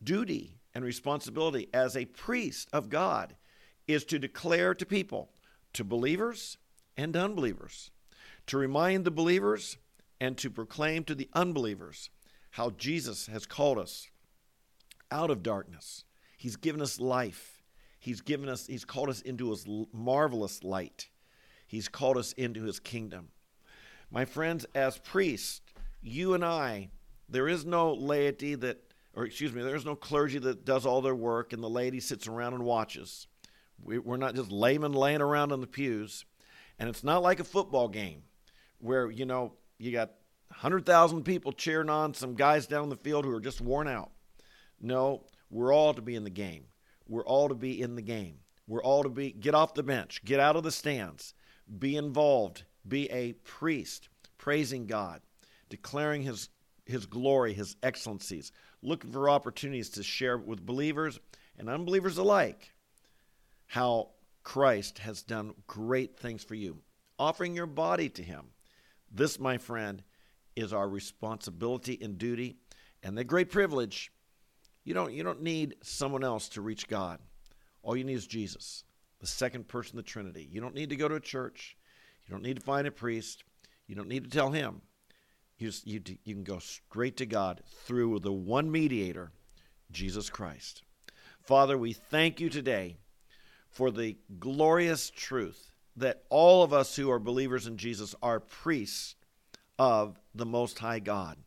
duty 0.02 0.56
and 0.74 0.86
responsibility 0.86 1.68
as 1.74 1.98
a 1.98 2.06
priest 2.06 2.70
of 2.72 2.90
God 2.90 3.36
is 3.86 4.06
to 4.06 4.18
declare 4.18 4.74
to 4.74 4.86
people, 4.86 5.30
to 5.74 5.84
believers 5.84 6.58
and 6.96 7.18
unbelievers, 7.18 7.92
to 8.48 8.58
remind 8.58 9.04
the 9.04 9.12
believers 9.12 9.78
and 10.22 10.38
to 10.38 10.50
proclaim 10.50 11.04
to 11.04 11.16
the 11.16 11.30
unbelievers 11.34 12.10
how 12.52 12.70
Jesus 12.70 13.28
has 13.28 13.46
called 13.46 13.78
us 13.78 14.10
out 15.12 15.30
of 15.30 15.44
darkness. 15.44 16.06
He's 16.38 16.56
given 16.56 16.82
us 16.82 17.00
life. 17.00 17.59
He's 18.00 18.22
given 18.22 18.50
us 18.50 18.66
he's 18.66 18.86
called 18.86 19.10
us 19.10 19.22
into 19.22 19.52
his 19.52 19.66
marvelous 19.94 20.64
light. 20.64 21.10
He's 21.68 21.88
called 21.88 22.18
us 22.18 22.34
into 22.34 22.64
his 22.64 22.80
kingdom. 22.80 23.30
My 24.10 24.26
friends, 24.26 24.66
as 24.74 24.98
priests, 24.98 25.62
you 26.02 26.34
and 26.34 26.44
I, 26.44 26.90
there 27.28 27.48
is 27.48 27.66
no 27.66 27.94
laity 27.94 28.56
that 28.56 28.90
or 29.14 29.26
excuse 29.26 29.54
me, 29.54 29.62
there's 29.62 29.86
no 29.86 29.96
clergy 29.96 30.40
that 30.40 30.66
does 30.66 30.86
all 30.86 31.02
their 31.02 31.16
work 31.16 31.52
and 31.54 31.62
the 31.62 31.70
laity 31.70 32.00
sits 32.00 32.28
around 32.28 32.54
and 32.54 32.64
watches. 32.64 33.28
We're 33.82 34.18
not 34.18 34.36
just 34.36 34.52
laymen 34.52 34.94
laying 34.94 35.22
around 35.22 35.52
in 35.52 35.62
the 35.62 35.68
pews. 35.68 36.26
And 36.80 36.90
it's 36.90 37.04
not 37.04 37.22
like 37.22 37.40
a 37.40 37.46
football 37.46 37.88
game 37.88 38.24
where, 38.80 39.12
you 39.12 39.26
know, 39.26 39.54
you 39.78 39.92
got 39.92 40.12
100,000 40.50 41.24
people 41.24 41.52
cheering 41.52 41.90
on 41.90 42.14
some 42.14 42.36
guys 42.36 42.68
down 42.68 42.90
the 42.90 42.96
field 42.96 43.26
who 43.26 43.36
are 43.36 43.42
just 43.42 43.62
worn 43.62 43.88
out. 43.88 44.12
No, 44.82 45.26
we're 45.50 45.74
all 45.74 45.94
to 45.94 46.02
be 46.02 46.16
in 46.16 46.24
the 46.24 46.30
game. 46.30 46.66
We're 47.10 47.26
all 47.26 47.50
to 47.50 47.56
be 47.56 47.82
in 47.82 47.96
the 47.96 48.02
game. 48.02 48.38
We're 48.68 48.84
all 48.84 49.04
to 49.04 49.10
be 49.10 49.32
get 49.32 49.56
off 49.56 49.74
the 49.74 49.84
bench, 49.84 50.24
get 50.24 50.40
out 50.40 50.56
of 50.56 50.64
the 50.64 50.72
stands, 50.72 51.34
be 51.80 51.98
involved, 51.98 52.64
be 52.88 53.10
a 53.10 53.34
priest, 53.34 54.08
praising 54.38 54.86
God, 54.86 55.22
declaring 55.70 56.22
his 56.22 56.50
his 56.86 57.06
glory, 57.06 57.54
his 57.54 57.76
excellencies, 57.84 58.52
looking 58.82 59.12
for 59.12 59.30
opportunities 59.30 59.90
to 59.92 60.04
share 60.04 60.38
with 60.38 60.66
believers 60.66 61.20
and 61.58 61.70
unbelievers 61.70 62.18
alike 62.18 62.72
how 63.68 64.10
Christ 64.44 65.00
has 65.00 65.22
done 65.22 65.54
great 65.68 66.18
things 66.18 66.44
for 66.44 66.56
you, 66.56 66.78
offering 67.20 67.56
your 67.56 67.68
body 67.68 68.10
to 68.10 68.24
him. 68.24 68.48
This, 69.12 69.40
my 69.40 69.58
friend, 69.58 70.04
is 70.56 70.74
our 70.74 70.90
responsibility 70.90 71.98
and 72.02 72.18
duty 72.18 72.58
and 73.04 73.18
the 73.18 73.24
great 73.24 73.52
privilege. 73.52 74.12
You 74.84 74.94
don't, 74.94 75.14
you 75.14 75.24
don't 75.24 75.42
need 75.42 75.76
someone 75.82 76.24
else 76.24 76.50
to 76.50 76.62
reach 76.62 76.88
God. 76.88 77.20
All 77.84 77.96
you 77.96 78.04
need 78.04 78.14
is 78.14 78.28
Jesus, 78.28 78.84
the 79.20 79.28
second 79.28 79.68
person 79.68 79.98
of 79.98 80.06
the 80.06 80.10
Trinity. 80.10 80.48
You 80.52 80.62
don't 80.62 80.76
need 80.76 80.90
to 80.90 80.96
go 80.96 81.08
to 81.08 81.16
a 81.16 81.20
church. 81.20 81.78
You 82.26 82.32
don't 82.32 82.44
need 82.44 82.58
to 82.58 82.64
find 82.64 82.88
a 82.88 82.92
priest. 82.92 83.44
You 83.88 83.96
don't 83.96 84.08
need 84.08 84.24
to 84.24 84.30
tell 84.30 84.52
him. 84.52 84.82
You, 85.58 85.68
just, 85.68 85.88
you, 85.88 86.02
you 86.24 86.34
can 86.34 86.44
go 86.44 86.60
straight 86.60 87.18
to 87.18 87.26
God 87.26 87.62
through 87.86 88.20
the 88.20 88.32
one 88.32 88.72
mediator, 88.72 89.32
Jesus 89.92 90.30
Christ. 90.30 90.84
Father, 91.42 91.78
we 91.78 91.94
thank 91.94 92.40
you 92.40 92.50
today 92.50 92.98
for 93.70 93.92
the 93.92 94.18
glorious 94.40 95.10
truth 95.10 95.72
that 95.96 96.24
all 96.30 96.64
of 96.64 96.74
us 96.74 96.96
who 96.96 97.12
are 97.12 97.20
believers 97.20 97.68
in 97.68 97.78
Jesus 97.78 98.16
are 98.22 98.40
priests 98.40 99.16
of 99.78 100.20
the 100.34 100.46
Most 100.46 100.80
High 100.80 101.00
God. 101.00 101.38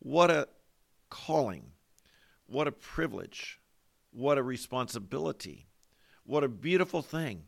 What 0.00 0.30
a 0.30 0.48
calling, 1.08 1.72
what 2.50 2.66
a 2.66 2.72
privilege, 2.72 3.60
what 4.12 4.38
a 4.38 4.42
responsibility, 4.42 5.68
what 6.24 6.44
a 6.44 6.48
beautiful 6.48 7.00
thing. 7.00 7.44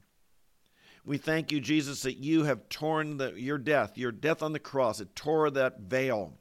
We 1.04 1.18
thank 1.18 1.50
you, 1.50 1.60
Jesus, 1.60 2.02
that 2.02 2.18
you 2.18 2.44
have 2.44 2.68
torn 2.68 3.16
the, 3.16 3.32
your 3.32 3.58
death, 3.58 3.98
your 3.98 4.12
death 4.12 4.42
on 4.42 4.52
the 4.52 4.60
cross. 4.60 5.00
It 5.00 5.16
tore 5.16 5.50
that 5.50 5.80
veil 5.80 6.34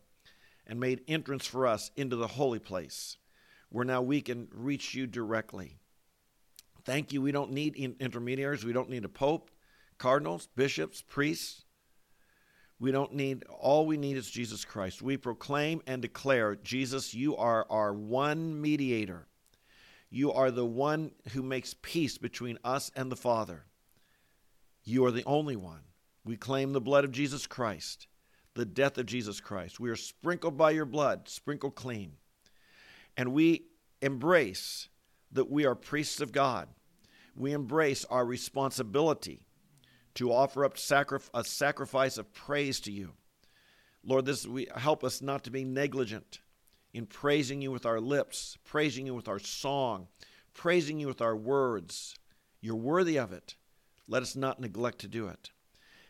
and 0.68 0.80
made 0.80 1.02
entrance 1.08 1.48
for 1.48 1.66
us 1.66 1.90
into 1.96 2.16
the 2.16 2.28
holy 2.28 2.60
place, 2.60 3.18
where 3.70 3.86
now 3.86 4.04
we 4.04 4.22
can 4.22 4.48
reach 4.54 4.94
you 4.94 5.08
directly. 5.08 5.80
Thank 6.86 7.12
you. 7.12 7.22
We 7.22 7.32
don't 7.32 7.52
need 7.52 7.76
intermediaries. 7.76 8.64
We 8.64 8.74
don't 8.74 8.90
need 8.90 9.06
a 9.06 9.10
pope, 9.10 9.50
cardinals, 9.98 10.48
bishops, 10.56 11.02
priests. 11.02 11.66
We 12.82 12.92
don't 12.92 13.14
need, 13.14 13.44
all 13.48 13.86
we 13.86 13.96
need 13.96 14.18
is 14.18 14.28
Jesus 14.28 14.66
Christ. 14.66 15.04
We 15.04 15.16
proclaim 15.16 15.84
and 15.86 16.02
declare, 16.02 16.56
Jesus, 16.56 17.14
you 17.14 17.38
are 17.38 17.68
our 17.70 17.94
one 17.94 18.60
mediator. 18.60 19.28
You 20.10 20.34
are 20.34 20.50
the 20.50 20.66
one 20.66 21.12
who 21.34 21.44
makes 21.44 21.76
peace 21.84 22.18
between 22.18 22.58
us 22.64 22.90
and 22.96 23.12
the 23.12 23.16
Father. 23.16 23.66
You 24.84 25.06
are 25.06 25.12
the 25.12 25.24
only 25.26 25.56
one. 25.56 25.82
We 26.26 26.38
claim 26.38 26.74
the 26.74 26.82
blood 26.82 27.04
of 27.04 27.12
Jesus 27.12 27.46
Christ, 27.46 28.08
the 28.56 28.66
death 28.66 28.98
of 28.98 29.06
Jesus 29.06 29.40
Christ. 29.40 29.80
We 29.80 29.92
are 29.92 29.96
sprinkled 29.96 30.58
by 30.58 30.72
your 30.72 30.86
blood, 30.86 31.30
sprinkled 31.30 31.76
clean. 31.76 32.14
And 33.16 33.32
we 33.32 33.68
embrace 34.02 34.90
that 35.32 35.52
we 35.52 35.68
are 35.68 35.76
priests 35.76 36.20
of 36.20 36.32
God. 36.32 36.68
We 37.36 37.52
embrace 37.52 38.06
our 38.06 38.26
responsibility 38.26 39.44
to 40.16 40.32
offer 40.32 40.66
up 40.66 40.78
a 41.34 41.44
sacrifice 41.44 42.18
of 42.18 42.34
praise 42.34 42.80
to 42.82 42.92
you. 42.92 43.12
Lord, 44.04 44.26
this 44.26 44.46
we 44.46 44.68
help 44.76 45.04
us 45.04 45.22
not 45.22 45.44
to 45.44 45.52
be 45.52 45.64
negligent 45.64 46.40
in 46.94 47.06
praising 47.06 47.62
you 47.62 47.72
with 47.72 47.86
our 47.86 48.00
lips, 48.00 48.58
praising 48.64 49.06
you 49.06 49.14
with 49.14 49.28
our 49.28 49.40
song, 49.40 50.08
praising 50.54 51.00
you 51.00 51.08
with 51.08 51.22
our 51.22 51.36
words. 51.36 52.16
You're 52.60 52.76
worthy 52.76 53.18
of 53.18 53.32
it. 53.32 53.56
Let 54.08 54.24
us 54.24 54.36
not 54.36 54.60
neglect 54.60 55.00
to 55.00 55.08
do 55.08 55.28
it. 55.28 55.52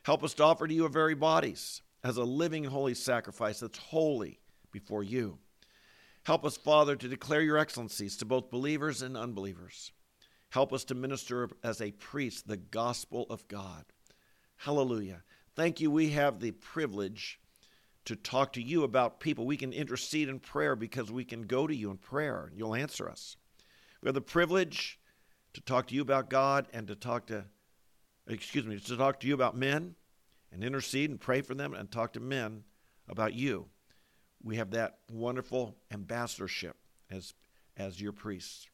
Help 0.04 0.24
us 0.24 0.34
to 0.36 0.44
offer 0.44 0.68
to 0.68 0.74
you 0.74 0.84
our 0.84 0.90
very 0.90 1.14
bodies 1.14 1.82
as 2.04 2.18
a 2.18 2.24
living 2.24 2.64
holy 2.64 2.96
sacrifice 2.96 3.60
that's 3.60 3.78
holy 3.78 4.40
before 4.72 5.04
you. 5.04 5.38
Help 6.24 6.46
us, 6.46 6.58
Father, 6.58 6.96
to 6.96 7.08
declare 7.08 7.42
your 7.42 7.58
excellencies 7.58 8.16
to 8.18 8.26
both 8.26 8.50
believers 8.50 9.02
and 9.02 9.18
unbelievers. 9.18 9.92
Help 10.52 10.74
us 10.74 10.84
to 10.84 10.96
minister 10.96 11.50
as 11.64 11.80
a 11.80 11.92
priest 11.92 12.46
the 12.46 12.58
gospel 12.58 13.26
of 13.30 13.48
God. 13.48 13.86
Hallelujah. 14.58 15.24
Thank 15.56 15.80
you. 15.80 15.90
We 15.90 16.10
have 16.10 16.42
the 16.42 16.52
privilege 16.52 17.40
to 18.04 18.18
talk 18.18 18.52
to 18.54 18.62
you 18.62 18.84
about 18.84 19.22
people. 19.22 19.46
We 19.46 19.56
can 19.56 19.72
intercede 19.72 20.28
in 20.28 20.40
prayer 20.40 20.76
because 20.76 21.10
we 21.10 21.24
can 21.24 21.44
go 21.44 21.68
to 21.68 21.76
you 21.76 21.90
in 21.90 21.98
prayer 21.98 22.48
and 22.50 22.58
you'll 22.58 22.76
answer 22.76 23.10
us. 23.10 23.38
We 24.02 24.08
have 24.08 24.14
the 24.14 24.20
privilege 24.20 25.00
to 25.54 25.62
talk 25.62 25.88
to 25.88 25.96
you 25.96 26.02
about 26.02 26.30
God 26.30 26.68
and 26.74 26.86
to 26.88 26.96
talk 26.96 27.28
to, 27.28 27.46
excuse 28.28 28.66
me, 28.66 28.78
to 28.78 28.98
talk 28.98 29.22
to 29.22 29.28
you 29.28 29.34
about 29.34 29.56
men 29.56 29.96
and 30.52 30.66
intercede 30.66 31.10
and 31.10 31.20
pray 31.20 31.40
for 31.42 31.56
them 31.56 31.74
and 31.74 31.90
talk 31.90 32.12
to 32.14 32.20
men 32.20 32.66
about 33.08 33.34
you. 33.34 33.68
We 34.44 34.58
have 34.58 34.72
that 34.72 34.98
wonderful 35.10 35.78
ambassadorship 35.94 36.76
as, 37.10 37.34
as 37.78 38.02
your 38.02 38.12
priests. 38.12 38.68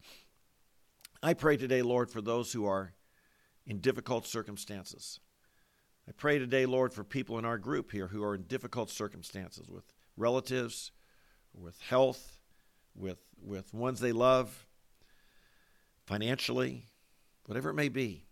I 1.21 1.33
pray 1.33 1.57
today, 1.57 1.81
Lord, 1.81 2.11
for 2.11 2.21
those 2.21 2.53
who 2.53 2.65
are 2.65 2.93
in 3.65 3.79
difficult 3.79 4.27
circumstances. 4.27 5.19
I 6.07 6.11
pray 6.11 6.39
today, 6.39 6.65
Lord, 6.65 6.93
for 6.93 7.03
people 7.03 7.37
in 7.39 7.45
our 7.45 7.57
group 7.57 7.91
here 7.91 8.07
who 8.07 8.23
are 8.23 8.35
in 8.35 8.43
difficult 8.43 8.89
circumstances 8.89 9.67
with 9.67 9.83
relatives, 10.15 10.91
with 11.53 11.79
health, 11.81 12.39
with, 12.95 13.19
with 13.41 13.73
ones 13.73 13.99
they 13.99 14.11
love, 14.11 14.67
financially, 16.05 16.85
whatever 17.45 17.71
it 17.71 17.75
may 17.75 17.89
be. 17.89 18.25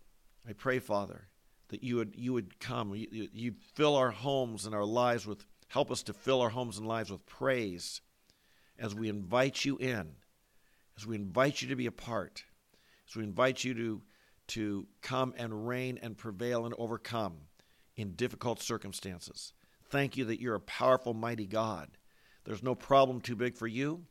I 0.48 0.52
pray, 0.52 0.78
Father, 0.78 1.28
that 1.68 1.82
you 1.82 1.96
would, 1.96 2.14
you 2.16 2.32
would 2.32 2.58
come. 2.60 2.94
You, 2.94 3.28
you 3.32 3.54
fill 3.74 3.96
our 3.96 4.12
homes 4.12 4.64
and 4.64 4.74
our 4.74 4.84
lives 4.84 5.26
with, 5.26 5.44
help 5.68 5.90
us 5.90 6.02
to 6.04 6.12
fill 6.12 6.40
our 6.40 6.50
homes 6.50 6.78
and 6.78 6.86
lives 6.86 7.10
with 7.10 7.26
praise 7.26 8.00
as 8.78 8.94
we 8.94 9.08
invite 9.08 9.64
you 9.64 9.76
in, 9.78 10.12
as 10.96 11.06
we 11.06 11.16
invite 11.16 11.60
you 11.60 11.68
to 11.68 11.76
be 11.76 11.86
a 11.86 11.92
part, 11.92 12.44
as 13.08 13.16
we 13.16 13.24
invite 13.24 13.64
you 13.64 13.74
to, 13.74 14.02
to 14.48 14.86
come 15.02 15.34
and 15.36 15.66
reign 15.66 15.98
and 16.02 16.16
prevail 16.16 16.64
and 16.66 16.74
overcome 16.78 17.34
in 17.96 18.12
difficult 18.12 18.60
circumstances. 18.60 19.52
Thank 19.88 20.16
you 20.16 20.24
that 20.26 20.40
you're 20.40 20.54
a 20.54 20.60
powerful, 20.60 21.14
mighty 21.14 21.46
God. 21.46 21.88
There's 22.44 22.62
no 22.62 22.74
problem 22.74 23.20
too 23.20 23.36
big 23.36 23.56
for 23.56 23.66
you. 23.66 24.04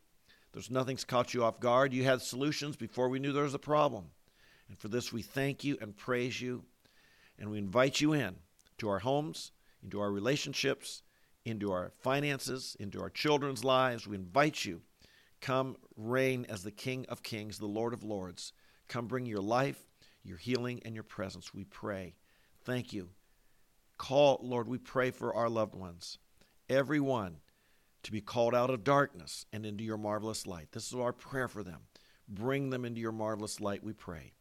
There's 0.52 0.70
nothing's 0.70 1.04
caught 1.04 1.34
you 1.34 1.44
off 1.44 1.60
guard. 1.60 1.92
You 1.92 2.04
had 2.04 2.22
solutions 2.22 2.76
before 2.76 3.08
we 3.08 3.18
knew 3.18 3.32
there 3.32 3.44
was 3.44 3.54
a 3.54 3.58
problem. 3.58 4.06
And 4.68 4.78
for 4.78 4.88
this, 4.88 5.12
we 5.12 5.22
thank 5.22 5.64
you 5.64 5.76
and 5.80 5.96
praise 5.96 6.40
you. 6.40 6.64
And 7.38 7.50
we 7.50 7.58
invite 7.58 8.00
you 8.00 8.14
in 8.14 8.36
to 8.78 8.88
our 8.88 8.98
homes, 8.98 9.52
into 9.82 10.00
our 10.00 10.10
relationships, 10.10 11.02
into 11.44 11.70
our 11.70 11.92
finances, 12.00 12.76
into 12.80 13.00
our 13.00 13.10
children's 13.10 13.64
lives. 13.64 14.06
We 14.06 14.16
invite 14.16 14.64
you. 14.64 14.80
Come 15.40 15.76
reign 15.96 16.46
as 16.48 16.62
the 16.62 16.70
King 16.70 17.06
of 17.08 17.22
Kings, 17.22 17.58
the 17.58 17.66
Lord 17.66 17.92
of 17.92 18.02
Lords. 18.02 18.52
Come 18.88 19.06
bring 19.06 19.26
your 19.26 19.40
life, 19.40 19.80
your 20.22 20.38
healing, 20.38 20.80
and 20.84 20.94
your 20.94 21.04
presence. 21.04 21.52
We 21.54 21.64
pray. 21.64 22.14
Thank 22.64 22.92
you 22.92 23.10
Call, 23.98 24.40
Lord, 24.42 24.68
we 24.68 24.78
pray 24.78 25.10
for 25.10 25.34
our 25.34 25.48
loved 25.48 25.74
ones, 25.74 26.18
everyone 26.68 27.36
to 28.02 28.12
be 28.12 28.20
called 28.20 28.54
out 28.54 28.70
of 28.70 28.84
darkness 28.84 29.46
and 29.52 29.64
into 29.64 29.82
your 29.82 29.96
marvelous 29.96 30.46
light. 30.46 30.68
This 30.72 30.86
is 30.86 30.94
our 30.94 31.12
prayer 31.12 31.48
for 31.48 31.62
them. 31.62 31.80
Bring 32.28 32.70
them 32.70 32.84
into 32.84 33.00
your 33.00 33.12
marvelous 33.12 33.60
light, 33.60 33.82
we 33.82 33.92
pray. 33.92 34.32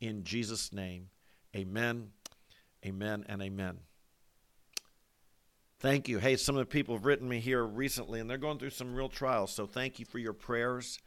In 0.00 0.24
Jesus' 0.24 0.72
name, 0.72 1.08
amen, 1.54 2.08
amen, 2.84 3.24
and 3.28 3.42
amen. 3.42 3.78
Thank 5.78 6.08
you. 6.08 6.18
Hey, 6.18 6.36
some 6.36 6.56
of 6.56 6.60
the 6.60 6.66
people 6.66 6.94
have 6.94 7.06
written 7.06 7.28
me 7.28 7.40
here 7.40 7.64
recently, 7.64 8.20
and 8.20 8.28
they're 8.28 8.38
going 8.38 8.58
through 8.58 8.70
some 8.70 8.94
real 8.94 9.08
trials. 9.08 9.52
So 9.52 9.66
thank 9.66 9.98
you 9.98 10.04
for 10.04 10.18
your 10.18 10.34
prayers. 10.34 10.98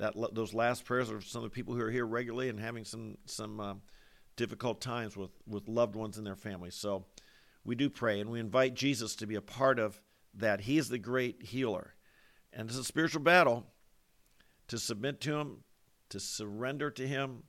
That 0.00 0.14
those 0.34 0.54
last 0.54 0.86
prayers 0.86 1.10
are 1.10 1.20
some 1.20 1.44
of 1.44 1.50
the 1.50 1.54
people 1.54 1.74
who 1.74 1.82
are 1.82 1.90
here 1.90 2.06
regularly 2.06 2.48
and 2.48 2.58
having 2.58 2.84
some 2.86 3.18
some 3.26 3.60
uh, 3.60 3.74
difficult 4.34 4.80
times 4.80 5.14
with 5.14 5.30
with 5.46 5.68
loved 5.68 5.94
ones 5.94 6.16
in 6.16 6.24
their 6.24 6.36
families. 6.36 6.74
So 6.74 7.04
we 7.64 7.74
do 7.74 7.90
pray 7.90 8.18
and 8.18 8.30
we 8.30 8.40
invite 8.40 8.72
Jesus 8.72 9.14
to 9.16 9.26
be 9.26 9.34
a 9.34 9.42
part 9.42 9.78
of 9.78 10.00
that. 10.34 10.62
He 10.62 10.78
is 10.78 10.88
the 10.88 10.98
great 10.98 11.42
healer. 11.42 11.94
And 12.50 12.68
it's 12.68 12.78
a 12.78 12.84
spiritual 12.84 13.20
battle 13.20 13.66
to 14.68 14.78
submit 14.78 15.20
to 15.20 15.36
Him, 15.36 15.64
to 16.08 16.18
surrender 16.18 16.90
to 16.92 17.06
Him, 17.06 17.42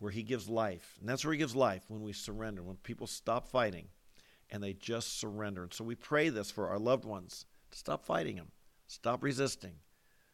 where 0.00 0.10
He 0.10 0.24
gives 0.24 0.48
life. 0.48 0.96
And 0.98 1.08
that's 1.08 1.24
where 1.24 1.32
He 1.32 1.38
gives 1.38 1.54
life 1.54 1.84
when 1.86 2.02
we 2.02 2.12
surrender, 2.12 2.62
when 2.62 2.76
people 2.76 3.06
stop 3.06 3.46
fighting 3.48 3.86
and 4.50 4.62
they 4.62 4.72
just 4.72 5.20
surrender. 5.20 5.62
And 5.62 5.72
so 5.72 5.84
we 5.84 5.94
pray 5.94 6.28
this 6.28 6.50
for 6.50 6.68
our 6.68 6.78
loved 6.78 7.04
ones 7.04 7.46
to 7.70 7.78
stop 7.78 8.04
fighting 8.04 8.36
Him, 8.36 8.50
stop 8.88 9.22
resisting, 9.22 9.74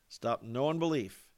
stop 0.08 0.42
no 0.42 0.70
unbelief, 0.70 1.28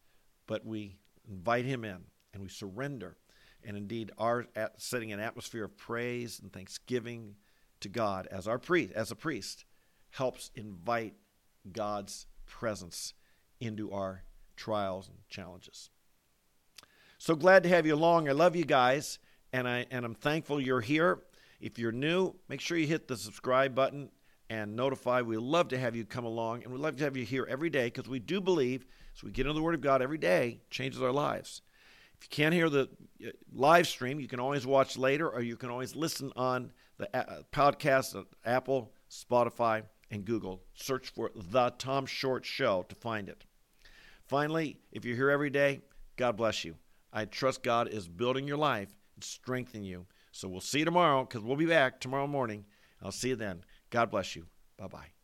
but 0.47 0.65
we 0.65 0.99
invite 1.29 1.65
Him 1.65 1.85
in 1.85 1.99
and 2.33 2.43
we 2.43 2.49
surrender. 2.49 3.17
And 3.65 3.77
indeed, 3.77 4.13
are 4.17 4.47
setting 4.77 5.13
an 5.13 5.21
atmosphere 5.21 5.65
of 5.65 5.77
praise 5.77 6.39
and 6.41 6.53
thanksgiving 6.53 7.35
to 7.81 7.89
God 7.89 8.29
as 8.31 8.47
our 8.47 8.59
priest, 8.59 8.93
as 8.95 9.11
a 9.11 9.17
priest, 9.17 9.65
helps 10.11 10.51
invite 10.55 11.15
God's 11.73 12.27
presence 12.47 13.15
into 13.61 13.91
our 13.91 14.23
trials 14.57 15.09
and 15.09 15.19
challenges. 15.29 15.91
So 17.19 17.35
glad 17.35 17.63
to 17.65 17.69
have 17.69 17.87
you 17.87 17.95
along. 17.95 18.29
I 18.29 18.33
love 18.33 18.55
you 18.55 18.65
guys, 18.65 19.19
and 19.53 19.67
I 19.67 19.87
and 19.91 20.05
I'm 20.05 20.15
thankful 20.15 20.61
you're 20.61 20.81
here. 20.81 21.21
If 21.61 21.79
you're 21.79 21.93
new, 21.93 22.35
make 22.49 22.61
sure 22.61 22.77
you 22.77 22.87
hit 22.87 23.09
the 23.09 23.17
subscribe 23.17 23.75
button 23.75 24.11
and 24.51 24.77
notify. 24.77 25.23
We 25.23 25.39
love 25.39 25.69
to 25.69 25.79
have 25.79 25.97
you 25.97 26.05
come 26.05 26.25
along, 26.25 26.63
and 26.63 26.73
we 26.73 26.79
love 26.79 26.97
to 26.97 27.05
have 27.05 27.17
you 27.17 27.25
here 27.25 27.47
every 27.49 27.71
day 27.71 27.87
because 27.87 28.09
we 28.09 28.19
do 28.19 28.41
believe 28.41 28.87
as 29.17 29.23
we 29.23 29.31
get 29.31 29.47
into 29.47 29.55
the 29.55 29.63
Word 29.63 29.75
of 29.75 29.81
God 29.81 30.03
every 30.03 30.19
day 30.19 30.61
changes 30.71 31.01
our 31.01 31.13
lives. 31.13 31.63
If 32.19 32.25
you 32.25 32.29
can't 32.31 32.55
hear 32.55 32.69
the 32.69 32.89
uh, 33.25 33.31
live 33.53 33.87
stream, 33.87 34.21
you 34.21 34.29
can 34.29 34.41
always 34.41 34.67
watch 34.67 34.97
later, 34.97 35.29
or 35.29 35.43
you 35.43 35.57
can 35.57 35.71
always 35.71 35.95
listen 35.95 36.33
on 36.37 36.73
the 36.99 37.15
uh, 37.17 37.43
podcast 37.53 38.19
at 38.19 38.27
Apple, 38.45 38.93
Spotify, 39.11 39.83
and 40.11 40.25
Google. 40.25 40.63
Search 40.75 41.09
for 41.11 41.31
The 41.35 41.71
Tom 41.79 42.07
Short 42.07 42.45
Show 42.45 42.85
to 42.89 42.95
find 42.95 43.29
it. 43.29 43.45
Finally, 44.25 44.79
if 44.93 45.05
you're 45.05 45.17
here 45.17 45.31
every 45.31 45.51
day, 45.51 45.83
God 46.17 46.37
bless 46.37 46.65
you. 46.65 46.77
I 47.13 47.25
trust 47.25 47.63
God 47.63 47.89
is 47.89 48.09
building 48.09 48.47
your 48.49 48.57
life 48.57 48.97
and 49.15 49.25
strengthening 49.25 49.85
you. 49.85 50.07
So 50.33 50.49
we'll 50.49 50.61
see 50.61 50.81
you 50.81 50.85
tomorrow 50.85 51.25
because 51.25 51.43
we'll 51.43 51.57
be 51.57 51.67
back 51.67 52.01
tomorrow 52.01 52.27
morning. 52.27 52.65
I'll 53.03 53.13
see 53.13 53.31
you 53.31 53.37
then. 53.37 53.63
God 53.91 54.11
bless 54.11 54.37
you. 54.37 54.47
Bye 54.77 54.89
bye. 54.89 55.16